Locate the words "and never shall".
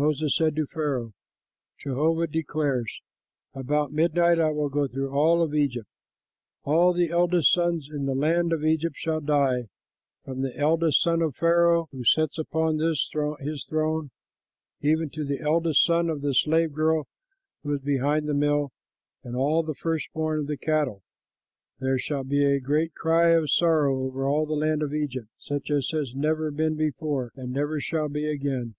27.34-28.08